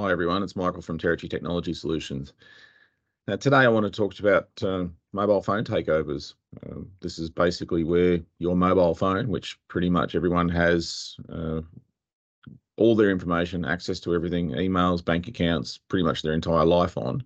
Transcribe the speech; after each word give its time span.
Hi 0.00 0.10
everyone, 0.10 0.42
it's 0.42 0.56
Michael 0.56 0.80
from 0.80 0.96
Territory 0.96 1.28
Technology 1.28 1.74
Solutions. 1.74 2.32
Now 3.28 3.36
today 3.36 3.58
I 3.58 3.68
want 3.68 3.84
to 3.84 3.90
talk 3.90 4.18
about 4.18 4.48
uh, 4.62 4.86
mobile 5.12 5.42
phone 5.42 5.62
takeovers. 5.62 6.32
Um, 6.64 6.90
this 7.00 7.18
is 7.18 7.28
basically 7.28 7.84
where 7.84 8.18
your 8.38 8.56
mobile 8.56 8.94
phone, 8.94 9.28
which 9.28 9.58
pretty 9.68 9.90
much 9.90 10.14
everyone 10.14 10.48
has 10.48 11.16
uh, 11.30 11.60
all 12.78 12.96
their 12.96 13.10
information, 13.10 13.66
access 13.66 14.00
to 14.00 14.14
everything, 14.14 14.52
emails, 14.52 15.04
bank 15.04 15.28
accounts, 15.28 15.76
pretty 15.76 16.02
much 16.02 16.22
their 16.22 16.32
entire 16.32 16.64
life 16.64 16.96
on, 16.96 17.22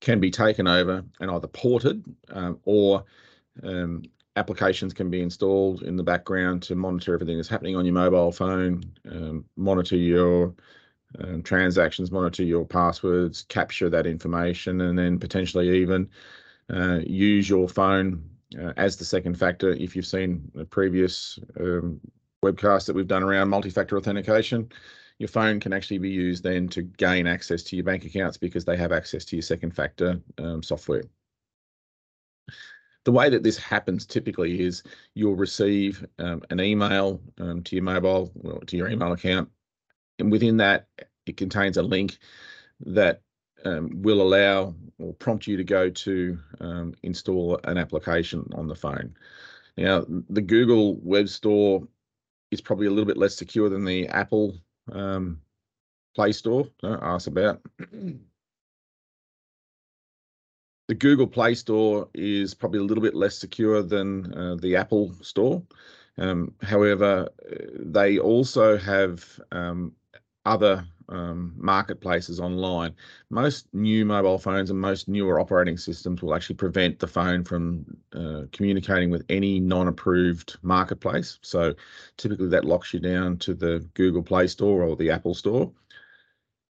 can 0.00 0.20
be 0.20 0.30
taken 0.30 0.68
over 0.68 1.04
and 1.18 1.28
either 1.28 1.48
ported 1.48 2.04
um, 2.30 2.60
or 2.62 3.02
um, 3.64 4.04
applications 4.36 4.94
can 4.94 5.10
be 5.10 5.22
installed 5.22 5.82
in 5.82 5.96
the 5.96 6.04
background 6.04 6.62
to 6.62 6.76
monitor 6.76 7.14
everything 7.14 7.36
that's 7.36 7.48
happening 7.48 7.74
on 7.74 7.84
your 7.84 7.94
mobile 7.94 8.30
phone, 8.30 8.84
um, 9.10 9.44
monitor 9.56 9.96
your 9.96 10.54
um, 11.20 11.42
transactions, 11.42 12.10
monitor 12.10 12.42
your 12.42 12.64
passwords, 12.64 13.44
capture 13.48 13.88
that 13.90 14.06
information, 14.06 14.80
and 14.80 14.98
then 14.98 15.18
potentially 15.18 15.80
even 15.80 16.08
uh, 16.72 17.00
use 17.06 17.48
your 17.48 17.68
phone 17.68 18.28
uh, 18.60 18.72
as 18.76 18.96
the 18.96 19.04
second 19.04 19.38
factor. 19.38 19.70
If 19.70 19.94
you've 19.94 20.06
seen 20.06 20.50
the 20.54 20.64
previous 20.64 21.38
um, 21.60 22.00
webcast 22.44 22.86
that 22.86 22.94
we've 22.94 23.06
done 23.06 23.22
around 23.22 23.48
multi-factor 23.48 23.96
authentication, 23.96 24.70
your 25.18 25.28
phone 25.28 25.60
can 25.60 25.72
actually 25.72 25.98
be 25.98 26.10
used 26.10 26.42
then 26.42 26.68
to 26.68 26.82
gain 26.82 27.26
access 27.26 27.62
to 27.64 27.76
your 27.76 27.84
bank 27.84 28.04
accounts 28.04 28.36
because 28.36 28.64
they 28.64 28.76
have 28.76 28.92
access 28.92 29.24
to 29.26 29.36
your 29.36 29.42
second 29.42 29.74
factor 29.74 30.20
um, 30.38 30.62
software. 30.62 31.04
The 33.04 33.12
way 33.12 33.28
that 33.28 33.42
this 33.42 33.58
happens 33.58 34.06
typically 34.06 34.62
is 34.62 34.82
you'll 35.14 35.36
receive 35.36 36.04
um, 36.18 36.42
an 36.48 36.58
email 36.58 37.20
um, 37.38 37.62
to 37.62 37.76
your 37.76 37.84
mobile, 37.84 38.32
to 38.66 38.76
your 38.76 38.88
email 38.88 39.12
account 39.12 39.50
and 40.18 40.30
within 40.30 40.56
that, 40.58 40.86
it 41.26 41.36
contains 41.36 41.76
a 41.76 41.82
link 41.82 42.18
that 42.80 43.22
um, 43.64 43.90
will 44.02 44.20
allow 44.20 44.74
or 44.98 45.14
prompt 45.14 45.46
you 45.46 45.56
to 45.56 45.64
go 45.64 45.88
to 45.88 46.38
um, 46.60 46.94
install 47.02 47.58
an 47.64 47.78
application 47.78 48.46
on 48.54 48.68
the 48.68 48.74
phone. 48.74 49.14
Now, 49.76 50.04
the 50.28 50.42
Google 50.42 50.96
Web 51.02 51.28
Store 51.28 51.86
is 52.50 52.60
probably 52.60 52.86
a 52.86 52.90
little 52.90 53.06
bit 53.06 53.16
less 53.16 53.34
secure 53.34 53.68
than 53.68 53.84
the 53.84 54.06
Apple 54.08 54.56
um, 54.92 55.40
Play 56.14 56.32
Store. 56.32 56.66
Don't 56.80 57.02
ask 57.02 57.26
about. 57.26 57.60
the 60.88 60.94
Google 60.94 61.26
Play 61.26 61.54
Store 61.54 62.08
is 62.14 62.54
probably 62.54 62.78
a 62.78 62.84
little 62.84 63.02
bit 63.02 63.14
less 63.14 63.36
secure 63.36 63.82
than 63.82 64.32
uh, 64.34 64.54
the 64.56 64.76
Apple 64.76 65.12
Store. 65.22 65.62
Um, 66.18 66.54
however, 66.62 67.28
they 67.74 68.18
also 68.18 68.78
have 68.78 69.24
um, 69.50 69.92
other 70.44 70.86
um, 71.08 71.52
marketplaces 71.56 72.40
online. 72.40 72.94
Most 73.30 73.66
new 73.72 74.04
mobile 74.04 74.38
phones 74.38 74.70
and 74.70 74.80
most 74.80 75.08
newer 75.08 75.40
operating 75.40 75.76
systems 75.76 76.22
will 76.22 76.34
actually 76.34 76.56
prevent 76.56 76.98
the 76.98 77.06
phone 77.06 77.44
from 77.44 77.84
uh, 78.12 78.42
communicating 78.52 79.10
with 79.10 79.24
any 79.28 79.60
non-approved 79.60 80.56
marketplace. 80.62 81.38
So 81.42 81.74
typically 82.16 82.48
that 82.48 82.64
locks 82.64 82.92
you 82.94 83.00
down 83.00 83.38
to 83.38 83.54
the 83.54 83.86
Google 83.94 84.22
Play 84.22 84.46
Store 84.46 84.82
or 84.82 84.96
the 84.96 85.10
Apple 85.10 85.34
Store. 85.34 85.72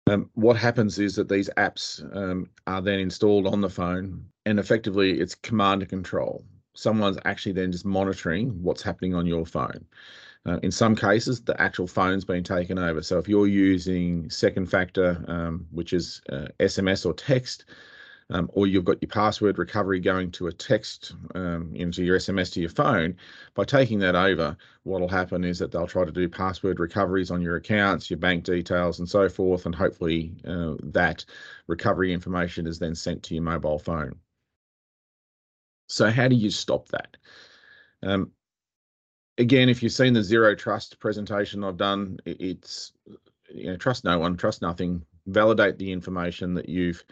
Um, 0.09 0.31
what 0.35 0.57
happens 0.57 0.99
is 1.01 1.17
that 1.17 1.29
these 1.29 1.51
apps 1.57 2.01
um, 2.17 2.49
are 2.67 2.81
then 2.81 3.01
installed 3.01 3.47
on 3.47 3.61
the 3.61 3.69
phone 3.69 4.25
and 4.45 4.61
effectively 4.61 5.21
it's 5.21 5.35
command 5.35 5.83
and 5.83 5.91
control. 5.91 6.45
Someone's 6.75 7.19
actually 7.25 7.53
then 7.53 7.73
just 7.73 7.85
monitoring 7.85 8.51
what's 8.63 8.83
happening 8.83 9.15
on 9.15 9.27
your 9.27 9.45
phone. 9.45 9.85
Uh, 10.47 10.59
in 10.63 10.71
some 10.71 10.95
cases, 10.95 11.43
the 11.43 11.61
actual 11.61 11.87
phone's 11.87 12.25
been 12.25 12.45
taken 12.45 12.79
over. 12.79 13.03
So 13.03 13.19
if 13.19 13.29
you're 13.29 13.49
using 13.49 14.31
second 14.31 14.67
factor, 14.67 15.25
um, 15.27 15.67
which 15.73 15.93
is 15.93 16.23
uh, 16.31 16.47
SMS 16.61 17.05
or 17.05 17.13
text, 17.13 17.65
um, 18.31 18.49
or 18.53 18.67
you've 18.67 18.85
got 18.85 19.01
your 19.01 19.09
password 19.09 19.59
recovery 19.59 20.01
going 20.01 20.31
to 20.33 20.47
a 20.47 20.53
text 20.53 21.15
um, 21.35 21.73
into 21.75 22.05
your 22.05 22.19
SMS 22.19 22.53
to 22.53 22.61
your 22.61 22.71
phone, 22.71 23.17
by 23.55 23.65
taking 23.65 23.99
that 24.01 24.15
over, 24.15 24.57
what 24.85 25.01
will 25.01 25.09
happen 25.09 25.45
is 25.45 25.59
that 25.59 25.73
they'll 25.73 25.87
try 25.87 26.05
to 26.05 26.13
do 26.13 26.29
password 26.29 26.79
recoveries 26.81 27.31
on 27.31 27.43
your 27.43 27.57
accounts, 27.57 28.11
your 28.11 28.19
bank 28.19 28.45
details, 28.45 28.99
and 28.99 29.09
so 29.09 29.29
forth, 29.29 29.67
and 29.67 29.75
hopefully 29.75 30.33
uh, 30.47 30.75
that 30.83 31.25
recovery 31.67 32.13
information 32.13 32.67
is 32.67 32.79
then 32.79 32.95
sent 32.95 33.23
to 33.25 33.35
your 33.35 33.45
mobile 33.45 33.79
phone. 33.79 34.15
So 35.89 36.11
how 36.11 36.29
do 36.29 36.37
you 36.37 36.51
stop 36.51 36.89
that? 36.89 37.17
Um, 38.03 38.33
again, 39.39 39.69
if 39.69 39.83
you've 39.83 39.93
seen 39.93 40.13
the 40.13 40.23
zero 40.23 40.55
trust 40.55 40.99
presentation 40.99 41.65
I've 41.65 41.77
done, 41.77 42.19
it's 42.25 42.93
you 43.49 43.67
know 43.67 43.77
trust 43.77 44.05
no 44.05 44.19
one, 44.19 44.37
trust 44.37 44.63
nothing. 44.63 45.05
Validate 45.27 45.79
the 45.79 45.93
information 45.93 46.55
that 46.55 46.69
you've 46.69 47.05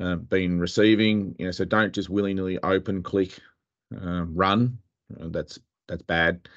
uh, 0.00 0.16
been 0.16 0.58
receiving. 0.58 1.34
You 1.38 1.46
know, 1.46 1.50
so 1.52 1.64
don't 1.64 1.94
just 1.94 2.10
willy 2.10 2.34
nilly 2.34 2.58
open, 2.62 3.02
click, 3.02 3.38
uh, 3.94 4.24
run. 4.24 4.78
That's 5.10 5.58
that's 5.88 6.02
bad. 6.02 6.48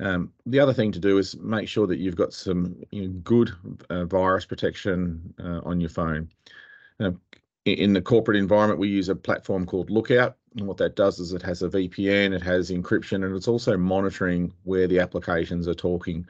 Um, 0.00 0.32
the 0.46 0.60
other 0.60 0.72
thing 0.72 0.92
to 0.92 0.98
do 0.98 1.18
is 1.18 1.36
make 1.36 1.68
sure 1.68 1.86
that 1.86 1.98
you've 1.98 2.16
got 2.16 2.32
some 2.32 2.76
you 2.90 3.02
know, 3.02 3.14
good 3.22 3.52
uh, 3.90 4.06
virus 4.06 4.46
protection 4.46 5.34
uh, 5.38 5.60
on 5.64 5.78
your 5.78 5.90
phone. 5.90 6.30
In 7.64 7.92
the 7.92 8.02
corporate 8.02 8.36
environment, 8.36 8.80
we 8.80 8.88
use 8.88 9.08
a 9.08 9.14
platform 9.14 9.66
called 9.66 9.90
Lookout. 9.90 10.36
And 10.56 10.66
what 10.66 10.78
that 10.78 10.96
does 10.96 11.20
is 11.20 11.32
it 11.32 11.42
has 11.42 11.62
a 11.62 11.68
VPN, 11.68 12.32
it 12.34 12.42
has 12.42 12.70
encryption, 12.70 13.24
and 13.24 13.36
it's 13.36 13.48
also 13.48 13.76
monitoring 13.76 14.52
where 14.64 14.88
the 14.88 14.98
applications 14.98 15.68
are 15.68 15.74
talking. 15.74 16.26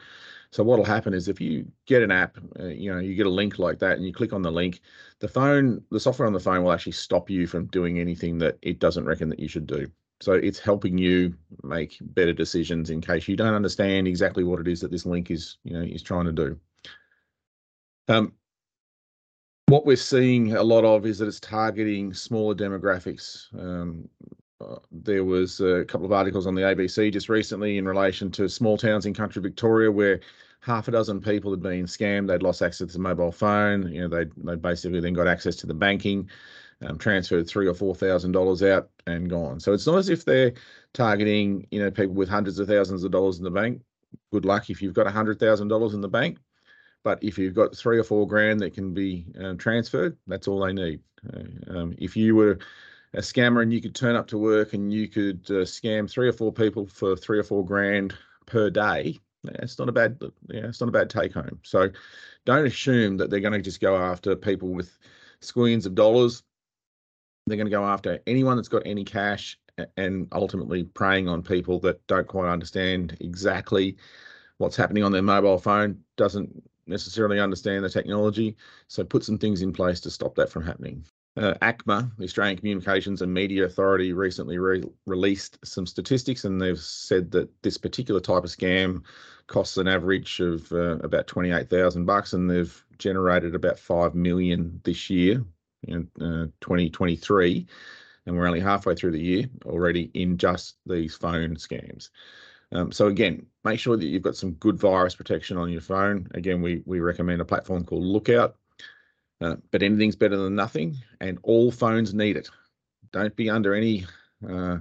So 0.51 0.65
what'll 0.65 0.85
happen 0.85 1.15
is 1.15 1.29
if 1.29 1.41
you 1.41 1.71
get 1.87 2.03
an 2.03 2.11
app, 2.11 2.37
uh, 2.59 2.65
you 2.67 2.93
know, 2.93 2.99
you 2.99 3.15
get 3.15 3.27
a 3.27 3.31
link 3.31 3.59
like 3.59 3.79
that, 3.79 3.97
and 3.97 4.05
you 4.05 4.13
click 4.13 4.33
on 4.33 4.43
the 4.43 4.51
link, 4.51 4.81
the 5.21 5.29
phone, 5.29 5.83
the 5.91 6.01
software 6.01 6.27
on 6.27 6.33
the 6.33 6.41
phone 6.41 6.65
will 6.65 6.73
actually 6.73 6.93
stop 6.93 7.31
you 7.31 7.47
from 7.47 7.67
doing 7.67 7.99
anything 7.99 8.37
that 8.39 8.59
it 8.61 8.79
doesn't 8.79 9.05
reckon 9.05 9.29
that 9.29 9.39
you 9.39 9.49
should 9.49 9.67
do. 9.67 9.91
So 10.21 10.33
it's 10.33 10.59
helping 10.59 10.99
you 10.99 11.35
make 11.63 11.97
better 12.01 12.35
decisions 12.35 12.91
in 12.91 13.01
case 13.01 13.27
you 13.27 13.37
don't 13.37 13.55
understand 13.55 14.07
exactly 14.07 14.45
what 14.45 14.61
it 14.61 14.69
is 14.69 14.81
that 14.81 14.91
this 14.91 15.07
link 15.07 15.31
is, 15.31 15.57
you 15.65 15.73
know, 15.73 15.83
is 15.83 16.03
trying 16.03 16.27
to 16.27 16.33
do. 16.33 16.61
Um, 18.09 18.35
what 19.71 19.87
we're 19.87 19.97
seeing 19.97 20.57
a 20.57 20.63
lot 20.63 20.85
of 20.85 21.07
is 21.07 21.19
that 21.19 21.29
it's 21.29 21.41
targeting 21.41 22.13
smaller 22.13 22.55
demographics. 22.55 23.47
Um, 23.59 24.09
uh, 24.61 24.77
there 24.91 25.25
was 25.25 25.61
a 25.61 25.85
couple 25.85 26.05
of 26.05 26.13
articles 26.13 26.47
on 26.47 26.55
the 26.55 26.63
ABC 26.63 27.13
just 27.13 27.29
recently 27.29 27.79
in 27.79 27.87
relation 27.87 28.31
to 28.33 28.49
small 28.49 28.77
towns 28.77 29.07
in 29.07 29.15
country 29.15 29.41
Victoria 29.41 29.91
where 29.91 30.21
half 30.61 30.89
a 30.89 30.91
dozen 30.91 31.21
people 31.21 31.51
had 31.51 31.63
been 31.63 31.87
scammed. 31.87 32.29
They'd 32.29 32.43
lost 32.43 32.63
access 32.63 32.89
to 32.89 32.93
the 32.95 32.99
mobile 32.99 33.33
phone. 33.33 33.91
You 33.93 34.03
know, 34.03 34.09
they 34.09 34.31
they 34.39 34.57
basically 34.57 35.01
then 35.01 35.15
got 35.15 35.29
access 35.29 35.57
to 35.57 35.67
the 35.67 35.75
banking, 35.75 36.29
um, 36.83 36.99
transferred 36.99 37.49
three 37.49 37.69
or 37.69 37.75
four 37.75 37.95
thousand 37.95 38.33
dollars 38.33 38.63
out 38.63 38.91
and 39.07 39.31
gone. 39.31 39.61
So 39.61 39.73
it's 39.73 39.87
not 39.87 39.99
as 39.99 40.09
if 40.09 40.25
they're 40.25 40.53
targeting 40.93 41.67
you 41.71 41.81
know 41.81 41.91
people 41.91 42.15
with 42.15 42.29
hundreds 42.29 42.59
of 42.59 42.69
thousands 42.69 43.05
of 43.05 43.13
dollars 43.13 43.39
in 43.39 43.45
the 43.45 43.51
bank. 43.51 43.81
Good 44.33 44.45
luck 44.45 44.69
if 44.69 44.83
you've 44.83 44.95
got 44.95 45.07
a 45.07 45.11
hundred 45.11 45.39
thousand 45.39 45.69
dollars 45.69 45.95
in 45.95 46.01
the 46.01 46.09
bank. 46.09 46.39
But 47.03 47.23
if 47.23 47.39
you've 47.39 47.55
got 47.55 47.77
three 47.77 47.99
or 47.99 48.05
four 48.05 48.27
grand 48.27 48.61
that 48.61 48.75
can 48.75 48.93
be 48.93 49.27
um, 49.39 49.57
transferred, 49.57 50.17
that's 50.27 50.49
all 50.49 50.61
they 50.61 50.73
need. 50.73 51.01
Uh, 51.33 51.79
um, 51.79 51.95
if 51.99 52.17
you 52.17 52.37
were 52.37 52.59
a 53.15 53.21
scammer 53.21 53.63
and 53.63 53.73
you 53.73 53.81
could 53.81 53.95
turn 53.95 54.17
up 54.17 54.27
to 54.29 54.39
work 54.39 54.75
and 54.75 54.93
you 54.93 55.09
could 55.09 55.41
uh, 55.49 55.65
scam 55.65 56.11
three 56.11 56.29
or 56.29 56.33
four 56.33 56.53
people 56.53 56.87
for 56.87 57.17
three 57.17 57.39
or 57.39 57.43
four 57.43 57.65
grand 57.65 58.15
per 58.47 58.71
day, 58.71 59.19
it's 59.45 59.79
not 59.79 59.89
a 59.89 59.93
bad 59.93 60.19
yeah, 60.49 60.67
it's 60.67 60.81
not 60.81 60.89
a 60.89 60.93
bad 60.93 61.09
take 61.09 61.33
home. 61.33 61.61
So 61.63 61.89
don't 62.45 62.67
assume 62.67 63.17
that 63.17 63.31
they're 63.31 63.41
going 63.41 63.55
to 63.55 63.63
just 63.63 63.81
go 63.81 63.97
after 63.97 64.37
people 64.37 64.69
with 64.69 64.97
squillions 65.41 65.87
of 65.87 65.95
dollars. 65.95 66.43
They're 67.47 67.57
going 67.57 67.67
to 67.67 67.71
go 67.71 67.85
after 67.85 68.21
anyone 68.27 68.57
that's 68.57 68.69
got 68.69 68.83
any 68.85 69.05
cash 69.05 69.59
and 69.97 70.29
ultimately 70.33 70.85
preying 70.85 71.29
on 71.29 71.43
people 71.43 71.81
that 71.81 72.07
don't 72.07 72.27
quite 72.27 72.51
understand 72.51 73.17
exactly 73.21 73.97
what's 74.59 74.77
happening 74.77 75.03
on 75.03 75.13
their 75.13 75.23
mobile 75.23 75.59
phone, 75.59 76.01
doesn't 76.17 76.63
necessarily 76.91 77.41
understand 77.41 77.85
the 77.85 77.89
technology. 77.89 78.57
So 78.89 79.05
put 79.05 79.25
some 79.25 79.39
things 79.39 79.63
in 79.63 79.73
place 79.73 80.01
to 80.01 80.11
stop 80.11 80.35
that 80.35 80.51
from 80.51 80.65
happening. 80.65 81.05
Uh, 81.37 81.55
ACMA, 81.63 82.11
the 82.19 82.25
Australian 82.25 82.59
Communications 82.59 83.23
and 83.23 83.33
Media 83.33 83.65
Authority, 83.65 84.13
recently 84.13 84.59
re 84.59 84.83
released 85.07 85.59
some 85.65 85.87
statistics, 85.87 86.45
and 86.45 86.61
they've 86.61 86.79
said 86.79 87.31
that 87.31 87.49
this 87.63 87.79
particular 87.79 88.21
type 88.21 88.43
of 88.43 88.51
scam 88.51 89.03
costs 89.47 89.77
an 89.77 89.87
average 89.87 90.41
of 90.41 90.71
uh, 90.73 90.99
about 90.99 91.29
twenty-eight 91.29 91.71
thousand 91.71 92.05
bucks, 92.05 92.33
and 92.33 92.51
they've 92.51 92.85
generated 92.99 93.55
about 93.55 93.79
five 93.79 94.15
million 94.15 94.81
this 94.83 95.09
year 95.09 95.45
in 95.85 96.11
uh, 96.21 96.47
2023, 96.61 97.67
and 98.27 98.37
we're 98.37 98.47
only 98.47 98.61
halfway 98.61 98.95
through 98.95 99.13
the 99.13 99.21
year 99.21 99.45
already 99.65 100.11
in 100.15 100.37
just 100.37 100.77
these 100.85 101.15
phone 101.15 101.55
scams. 101.55 102.11
Um, 102.73 102.93
so 102.93 103.09
again, 103.09 103.47
make 103.65 103.81
sure 103.81 103.97
that 103.97 104.07
you've 104.07 104.23
got 104.23 104.37
some 104.37 104.53
good 104.53 104.79
virus 104.79 105.15
protection 105.15 105.57
on 105.57 105.71
your 105.71 105.81
phone. 105.81 106.29
Again, 106.35 106.63
we, 106.63 106.83
we 106.87 107.01
recommend 107.01 107.41
a 107.41 107.45
platform 107.45 107.85
called 107.85 108.05
Lookout, 108.05 108.57
uh, 109.41 109.57
but 109.71 109.83
anything's 109.83 110.17
better 110.17 110.37
than 110.37 110.55
nothing 110.55 110.97
and 111.21 111.39
all 111.43 111.73
phones 111.73 112.15
need 112.15 112.37
it. 112.37 112.49
Don't 113.13 113.35
be 113.35 113.51
under 113.51 113.75
any 113.75 114.07
uh, 114.49 114.79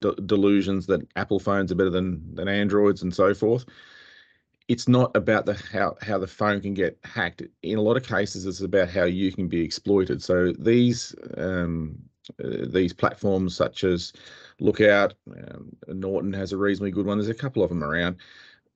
delusions 0.00 0.86
that 0.86 1.06
Apple 1.14 1.38
phones 1.38 1.70
are 1.70 1.76
better 1.76 1.90
than, 1.90 2.34
than 2.34 2.48
Androids 2.48 3.02
and 3.02 3.14
so 3.14 3.34
forth. 3.34 3.64
it's 4.70 4.86
not 4.86 5.14
about 5.16 5.46
the 5.46 5.54
how 5.72 5.96
how 6.00 6.16
the 6.16 6.28
phone 6.28 6.60
can 6.60 6.74
get 6.74 6.96
hacked. 7.02 7.42
In 7.62 7.76
a 7.76 7.82
lot 7.82 7.96
of 7.96 8.06
cases, 8.06 8.46
it's 8.46 8.60
about 8.60 8.88
how 8.88 9.02
you 9.04 9.32
can 9.32 9.48
be 9.48 9.62
exploited. 9.62 10.22
So 10.22 10.52
these 10.58 11.12
um, 11.36 11.98
these 12.38 12.92
platforms 12.92 13.56
such 13.56 13.84
as 13.84 14.12
Lookout, 14.58 15.14
um, 15.30 15.76
Norton 15.88 16.32
has 16.32 16.52
a 16.52 16.56
reasonably 16.56 16.90
good 16.90 17.06
one. 17.06 17.18
There's 17.18 17.28
a 17.28 17.34
couple 17.34 17.62
of 17.62 17.68
them 17.68 17.82
around 17.82 18.16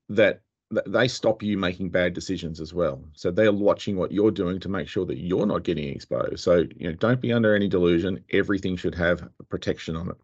that 0.08 0.40
they 0.86 1.08
stop 1.08 1.42
you 1.42 1.56
making 1.56 1.90
bad 1.90 2.14
decisions 2.14 2.60
as 2.60 2.72
well. 2.72 3.02
So 3.12 3.30
they're 3.30 3.52
watching 3.52 3.96
what 3.96 4.12
you're 4.12 4.30
doing 4.30 4.58
to 4.60 4.68
make 4.68 4.88
sure 4.88 5.06
that 5.06 5.18
you're 5.18 5.46
not 5.46 5.62
getting 5.62 5.88
exposed. 5.88 6.40
So 6.40 6.64
you 6.76 6.88
know, 6.88 6.94
don't 6.94 7.20
be 7.20 7.32
under 7.32 7.54
any 7.54 7.68
delusion. 7.68 8.24
Everything 8.32 8.76
should 8.76 8.94
have 8.94 9.28
protection 9.48 9.96
on 9.96 10.10
it. 10.10 10.16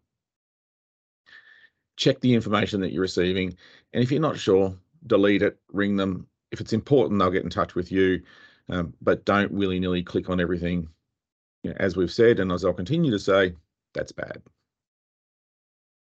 Check 1.97 2.21
the 2.21 2.35
information 2.35 2.81
that 2.81 2.93
you're 2.93 3.03
receiving, 3.03 3.57
and 3.93 4.03
if 4.03 4.11
you're 4.11 4.21
not 4.21 4.39
sure, 4.39 4.75
delete 5.07 5.43
it. 5.43 5.59
Ring 5.73 5.97
them. 5.97 6.27
If 6.51 6.61
it's 6.61 6.73
important, 6.73 7.21
they'll 7.21 7.31
get 7.31 7.45
in 7.45 7.51
touch 7.51 7.75
with 7.75 7.93
you. 7.93 8.23
Um, 8.69 8.95
but 9.03 9.25
don't 9.25 9.53
willy 9.53 9.81
nilly 9.81 10.03
click 10.03 10.31
on 10.31 10.41
everything. 10.41 10.89
You 11.63 11.71
know, 11.71 11.77
as 11.79 11.97
we've 11.97 12.13
said, 12.13 12.41
and 12.41 12.51
as 12.53 12.65
I'll 12.65 12.73
continue 12.73 13.11
to 13.11 13.19
say, 13.19 13.55
that's 13.95 14.13
bad. 14.13 14.43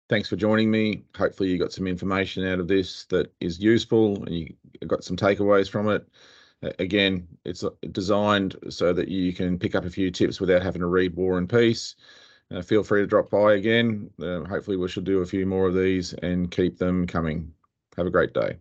Thanks 0.07 0.29
for 0.29 0.35
joining 0.35 0.69
me. 0.69 1.03
Hopefully, 1.17 1.49
you 1.49 1.57
got 1.57 1.73
some 1.73 1.87
information 1.87 2.45
out 2.45 2.59
of 2.59 2.67
this 2.67 3.05
that 3.05 3.33
is 3.39 3.59
useful 3.59 4.23
and 4.25 4.35
you 4.35 4.55
got 4.87 5.03
some 5.03 5.17
takeaways 5.17 5.69
from 5.69 5.89
it. 5.89 6.07
Again, 6.79 7.27
it's 7.43 7.63
uh, 7.63 7.69
designed 7.91 8.55
so 8.69 8.93
that 8.93 9.07
you 9.07 9.33
can 9.33 9.59
pick 9.59 9.75
up 9.75 9.85
a 9.85 9.89
few 9.89 10.11
tips 10.11 10.39
without 10.39 10.63
having 10.63 10.81
to 10.81 10.87
read 10.87 11.15
War 11.15 11.37
and 11.37 11.49
Peace. 11.49 11.95
Uh, 12.51 12.61
feel 12.61 12.83
free 12.83 13.01
to 13.01 13.07
drop 13.07 13.29
by 13.29 13.53
again. 13.53 14.09
Uh, 14.21 14.43
hopefully, 14.43 14.77
we 14.77 14.87
shall 14.87 15.03
do 15.03 15.21
a 15.21 15.25
few 15.25 15.45
more 15.45 15.67
of 15.67 15.75
these 15.75 16.13
and 16.13 16.51
keep 16.51 16.77
them 16.77 17.07
coming. 17.07 17.51
Have 17.97 18.07
a 18.07 18.11
great 18.11 18.33
day. 18.33 18.57